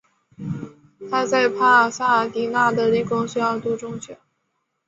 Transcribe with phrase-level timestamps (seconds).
[1.11, 4.17] 他在帕萨迪娜的理工学校读中学。